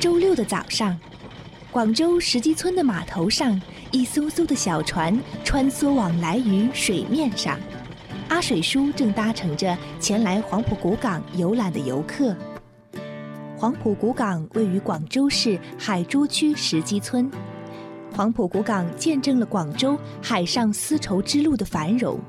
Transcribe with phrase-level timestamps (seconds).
[0.00, 0.96] 周六的早上，
[1.72, 3.60] 广州石基村的码头上，
[3.90, 7.58] 一艘艘的小船穿梭往来于水面上。
[8.28, 12.36] 阿水叔正搭乘着前来黄埔古港游览的游客。
[13.56, 17.28] 黄埔古港位于广州市海珠区石基村。
[18.14, 22.20] 黄埔古港见证了广州海上丝绸之路的繁荣。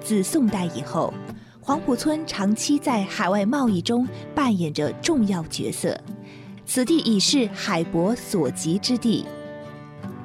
[0.00, 1.14] 自宋代以后，
[1.60, 4.04] 黄埔村长期在海外贸易中
[4.34, 5.98] 扮演着重要角色，
[6.66, 9.24] 此地已是海舶所及之地。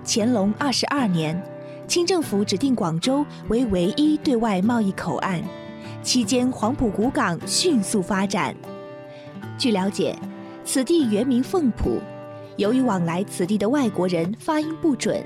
[0.05, 1.39] 乾隆二十二年，
[1.87, 5.41] 清政府指定广州为唯一对外贸易口岸，
[6.01, 8.55] 期间黄埔古港迅速发展。
[9.57, 10.17] 据了解，
[10.63, 11.99] 此地原名凤浦。
[12.55, 15.23] 由于往来此地的外国人发音不准，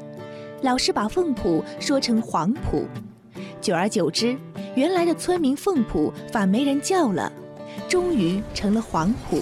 [0.62, 2.86] 老是把凤浦说成黄埔，
[3.60, 4.38] 久而久之，
[4.76, 7.32] 原来的村民凤浦反没人叫了，
[7.88, 9.42] 终于成了黄埔。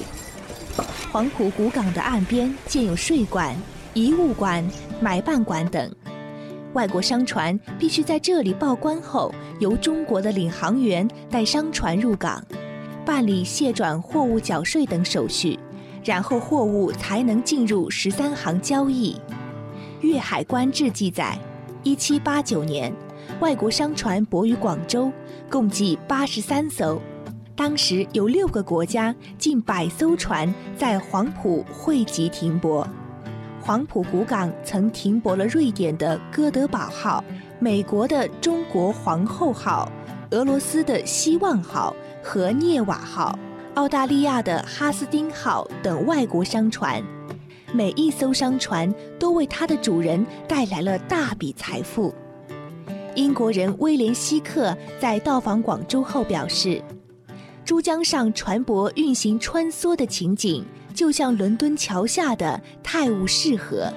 [1.11, 3.53] 黄埔古港的岸边建有税馆、
[3.93, 4.65] 遗物馆、
[5.01, 5.93] 买办馆等，
[6.71, 12.41] 外国商船必须在这里报关后，由中国的领航员带商船入港，
[13.05, 15.59] 办理卸转货物、缴税等手续。
[16.03, 19.13] 然后货物才能进入十三行交易。
[19.99, 21.37] 《粤海关志》记载，
[21.83, 22.91] 一七八九年，
[23.41, 25.11] 外国商船泊于广州，
[25.49, 26.99] 共计八十三艘。
[27.55, 32.87] 当时有六个国家近百艘船在黄埔汇集停泊。
[33.61, 37.23] 黄埔古港曾停泊了瑞典的哥德堡号、
[37.59, 39.91] 美国的中国皇后号、
[40.31, 43.37] 俄罗斯的希望号和涅瓦号。
[43.75, 47.01] 澳大利亚的哈斯丁号等外国商船，
[47.73, 52.13] 每一艘商船都为它的主人带来了大笔财富。
[53.15, 56.83] 英国人威廉希克在到访广州后表示
[57.63, 63.91] ：“珠江上船舶运行穿梭的情景，就像伦敦桥下的泰晤士河。”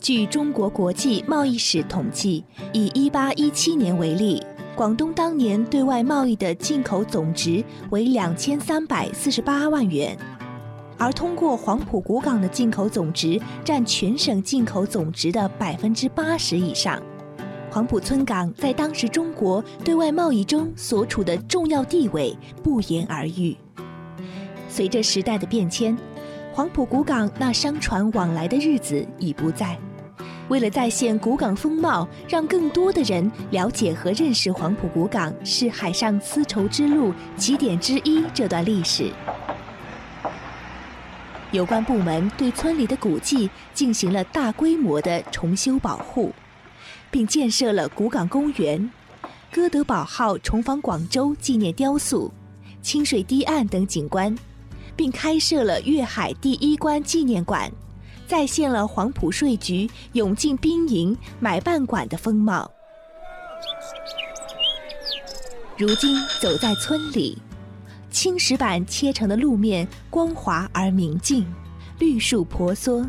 [0.00, 4.42] 据中国国际贸易史统计，以1817年为例。
[4.76, 10.14] 广东当年对外贸易的进口总值为两千三百四十八万元，
[10.98, 17.02] 而通过黄埔古港的进口总值占全省进口总值的百分之八十以上。
[17.76, 23.54] 黄埔村港在当时中国对外贸易中所处的重要地位不言而喻。
[24.66, 25.94] 随着时代的变迁，
[26.54, 29.76] 黄埔古港那商船往来的日子已不在。
[30.48, 39.10] 为了再现古港风貌，让更多的人了解和认识黄埔古港是海上丝绸之路起点之一这段历史，
[41.50, 46.32] 有关部门对村里的古迹进行了大规模的重修保护，
[47.16, 48.90] 并建设了古港公园、
[49.50, 52.30] 哥德堡号重访广州纪念雕塑、
[52.82, 54.36] 清水堤岸等景观，
[54.94, 57.72] 并开设了粤海第一关纪念馆。
[58.26, 62.70] 再现了黄埔税局涌进兵营买办馆的风貌。
[65.78, 67.38] 如今走在村里，
[68.10, 71.46] 青石板切成的路面光滑而明净，
[71.98, 73.08] 绿树婆娑，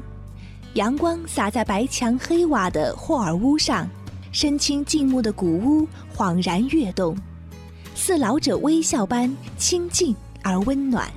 [0.75, 3.89] 阳光洒在白墙黑瓦的霍尔屋上，
[4.39, 7.17] 深青静穆的古屋恍然跃动，
[7.95, 11.11] 似老者微笑般清静而温暖，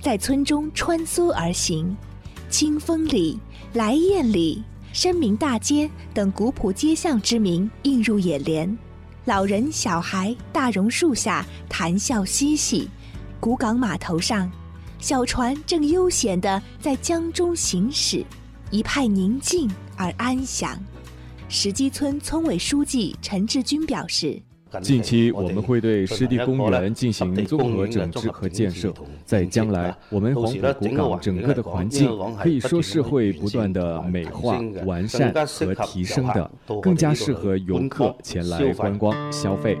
[0.00, 1.96] 在村中穿梭而行。
[2.48, 3.40] 清风里、
[3.72, 8.78] 来雁里、深明大街等古朴街巷之名映入眼帘，
[9.24, 12.88] 老人、小孩、大榕树下谈笑嬉戏，
[13.40, 14.48] 古港码头上，
[15.00, 18.24] 小船正悠闲地在江中行驶，
[18.70, 20.80] 一派宁静而安详。
[21.50, 24.40] 石基村村委书记陈志军表示。
[24.82, 28.92] 近期我们会对湿地公园进行综合整治和建设，
[29.24, 36.50] 在将来，我们黄埔古港整个的环境可以说是会不断的美化、完善和提升的，
[36.82, 39.78] 更加适合游客前来观光消费。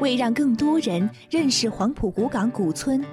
[0.00, 3.04] 为让更多人认识黄埔古港古村，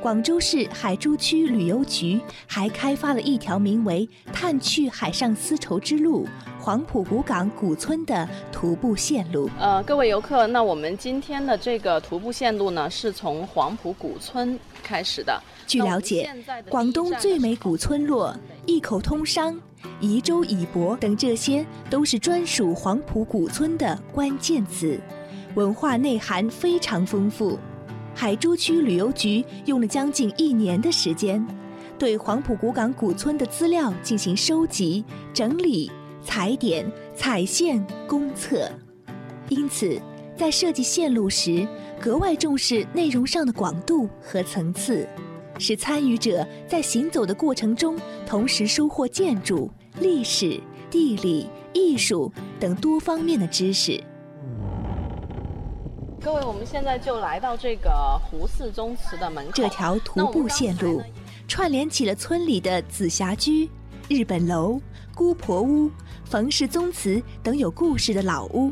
[0.00, 6.26] 广州市海珠区旅游局还开发了一条名为“探去海上丝绸之路”。
[6.64, 9.50] 黄埔古港古村的徒步线路。
[9.60, 15.38] 呃，各位游客，那我们今天的这个徒步线路呢，是从黄埔古村开始的。
[15.66, 16.34] 据了解，
[16.70, 18.34] 广东最美古村落、
[18.64, 19.60] 一口通商、
[20.00, 24.98] 宜州以博等，这些都是专属黄埔古村的关键词，
[25.54, 27.58] 文化内涵非常丰富。
[28.14, 31.46] 海珠区旅游局用了将近一年的时间，
[31.98, 35.92] 对黄埔古港古村的资料进行收集整理。
[36.24, 38.68] 踩点、踩线、公测，
[39.48, 40.00] 因此
[40.36, 41.66] 在设计线路时
[42.00, 45.06] 格外重视内容上的广度和层次。
[45.56, 50.60] 使参与者在行走的过程中，同时收获建筑、历史、
[50.90, 54.02] 地理、艺术等多方面的知识。
[56.20, 59.52] 各位，我们现在就来到这个胡四宗祠的门口。
[59.54, 61.00] 这条徒步线路
[61.46, 63.70] 串联起了村里的紫霞居、
[64.06, 64.78] 日本楼、
[65.14, 65.90] 姑婆屋、
[66.26, 68.70] 冯氏宗祠等有故事的老屋。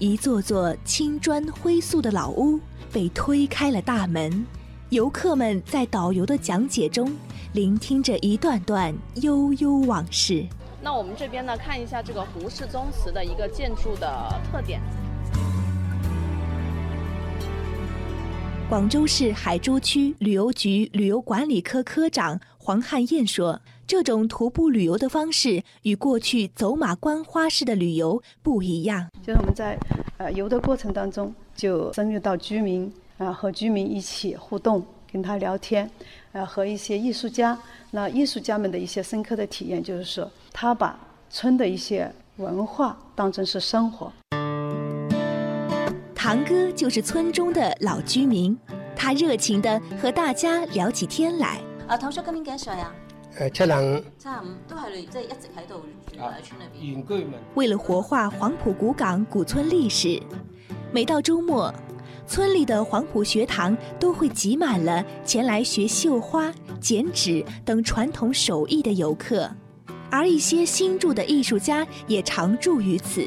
[0.00, 2.58] 一座座青砖灰塑的老屋
[2.92, 4.44] 被推开了大门。
[4.90, 7.14] 游客们在导游的讲解中，
[7.52, 8.92] 聆听着一段段
[9.22, 10.44] 悠悠往事。
[10.82, 14.80] 那我们这边呢，看一下这个胡氏宗祠的一个建筑的特点。
[18.68, 29.08] 广州市海珠区旅游局旅游管理科科长黄汉燕说：“这种徒步旅游的方式与过去走马观花式的旅游不一样。
[29.22, 29.78] 就是我们在
[30.18, 35.90] 呃游的过程当中，就深入到居民。”啊，和居民一起互动，跟他聊天，
[36.32, 37.58] 呃，和一些艺术家，
[37.90, 41.00] 那艺术家们的一些深刻的体验，就是说，他把
[41.30, 44.12] 村的一些文化当成是生活。
[46.14, 48.54] 堂哥就是村中的老居民，
[48.94, 51.58] 他热情地和大家聊起天来。
[51.88, 52.92] 啊，堂叔今年几岁呀？
[53.38, 53.64] 呃，七。
[53.64, 55.80] 七五都係即係一直喺度
[56.10, 56.92] 住喺村裏邊。
[56.92, 57.32] 原居民。
[57.54, 60.20] 为了活化黄埔古港古村历史，
[60.92, 61.72] 每到周末。
[62.26, 69.48] 村里的黄埔学堂都会挤满了前来学绣花、剪纸等传统手艺的游客，
[70.10, 73.24] 而一些新住的艺术家也常驻于此，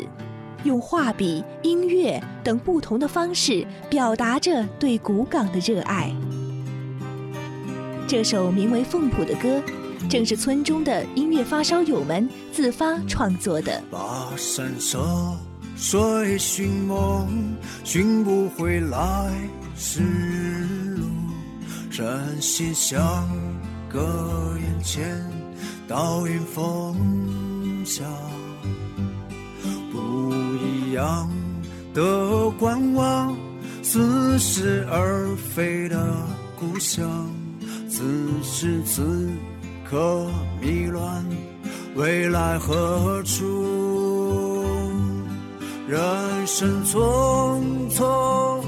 [0.65, 6.13] 用画笔、音乐等不同的方式表达着对古港的热爱。
[8.05, 9.63] 这首名为《凤浦》的歌，
[10.09, 13.79] 正是村中的音乐发烧友们自发创作的。
[13.91, 14.99] 跋山涉
[15.75, 17.27] 水寻梦，
[17.83, 19.31] 寻不回来
[19.77, 20.01] 时
[20.97, 21.05] 路。
[21.91, 23.29] 人心相
[23.87, 25.23] 隔眼前，
[25.87, 28.03] 倒影风下。
[29.91, 31.29] 不一样
[31.93, 33.37] 的观望，
[33.83, 36.27] 似是而非的
[36.59, 37.29] 故乡。
[37.87, 38.03] 此
[38.41, 39.29] 时此
[39.89, 40.27] 可
[40.61, 41.25] 迷乱，
[41.95, 44.63] 未来何处？
[45.87, 45.99] 人
[46.45, 48.63] 生匆匆，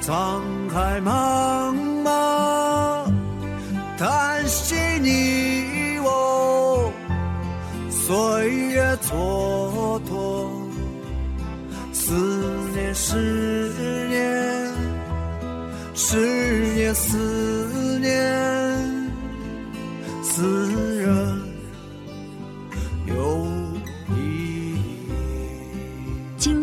[0.00, 0.40] 沧
[0.72, 3.12] 海茫茫，
[3.98, 6.90] 叹息你我，
[7.90, 10.48] 岁月蹉跎，
[11.92, 12.14] 思
[12.74, 13.18] 念思
[14.08, 14.72] 念，
[15.94, 16.16] 思
[16.74, 18.49] 念思念，
[20.30, 20.72] 思
[21.02, 21.40] 人。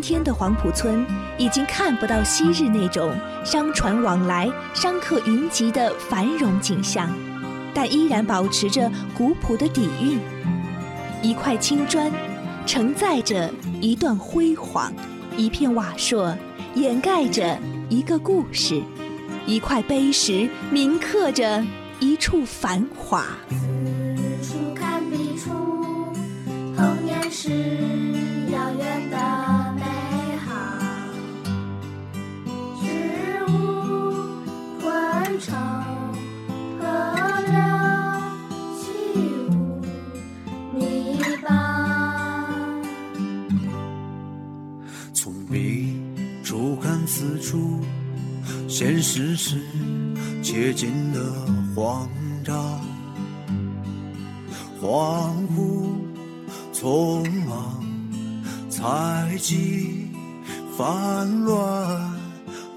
[0.08, 1.06] 天的黄埔村
[1.38, 7.10] 已经看不到昔日那种商船往来、商客云集的繁荣景象，
[7.74, 10.18] 但依然保持着古朴的底蕴。
[11.22, 12.10] 一块青砖
[12.66, 14.94] 承载着一段辉煌，
[15.36, 16.34] 一片瓦砾
[16.74, 17.60] 掩盖着
[17.90, 18.82] 一个故事，
[19.46, 21.62] 一块碑石铭刻着
[22.00, 23.26] 一处繁华。
[23.50, 23.56] 此
[24.44, 25.50] 处看彼处，
[26.76, 27.50] 童年是
[28.52, 29.82] 遥远的美
[30.46, 30.48] 好。
[32.80, 32.86] 植
[33.48, 33.52] 物、
[34.80, 35.56] 昆虫、
[36.80, 36.86] 河
[37.48, 37.56] 流、
[38.78, 38.86] 起
[39.50, 39.82] 舞、
[40.78, 41.48] 泥巴。
[45.14, 46.00] 从彼
[46.44, 47.80] 处看此处，
[48.68, 49.56] 现实是
[50.44, 51.20] 接近的。
[51.78, 52.10] 慌
[52.44, 52.82] 张，
[54.82, 55.86] 恍惚
[56.74, 57.86] 匆忙，
[58.68, 60.10] 猜忌
[60.76, 62.12] 烦乱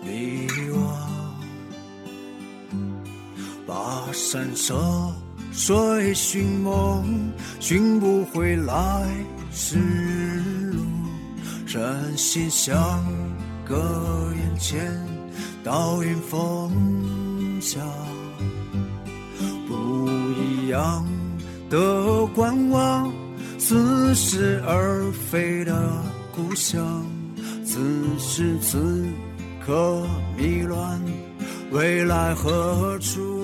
[0.04, 0.76] 迷惘，
[3.66, 4.78] 跋山涉
[5.50, 9.09] 水寻梦，寻不回来
[9.50, 9.78] 时
[10.75, 10.85] 路，
[11.66, 13.02] 人心相。
[13.64, 14.92] 隔眼前，
[15.64, 16.71] 倒影风
[17.62, 17.78] 下，
[20.70, 21.06] 样
[21.68, 23.12] 的观望，
[23.58, 25.92] 似是而非的
[26.34, 27.04] 故乡。
[27.64, 27.78] 此
[28.18, 29.06] 时此
[29.64, 30.02] 刻
[30.36, 31.00] 迷乱，
[31.70, 33.39] 未来何处？